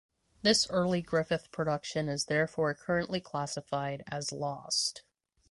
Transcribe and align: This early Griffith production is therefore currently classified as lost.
This 0.41 0.67
early 0.71 1.03
Griffith 1.03 1.51
production 1.51 2.09
is 2.09 2.25
therefore 2.25 2.73
currently 2.73 3.21
classified 3.21 4.03
as 4.07 4.31
lost. 4.31 5.03